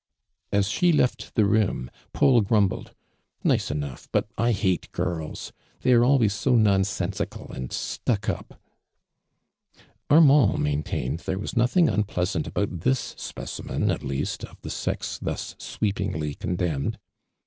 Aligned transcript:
As 0.51 0.67
she 0.67 0.91
left 0.91 1.35
the 1.35 1.45
room. 1.45 1.91
Paul 2.11 2.41
grumbled." 2.41 2.95
Nice 3.43 3.69
enough, 3.69 4.09
but 4.11 4.27
1 4.35 4.53
hate 4.53 4.91
girls! 4.93 5.53
The^ 5.81 5.83
t 5.83 5.93
re 5.93 6.03
always 6.03 6.33
so 6.33 6.55
nonsensical 6.55 7.51
and 7.51 7.71
stuck 7.71 8.27
up!" 8.27 8.59
Arman<l 10.09 10.57
maintained 10.57 11.19
there 11.19 11.35
w.as 11.35 11.55
nothing 11.55 11.85
unj)leasant 11.85 12.47
about 12.47 12.79
this 12.79 13.13
specimen 13.15 13.91
at 13.91 14.01
least, 14.01 14.43
of 14.43 14.59
the 14.61 14.71
sex 14.71 15.19
thus 15.21 15.53
sweepingly 15.59 16.33
condemned. 16.33 16.97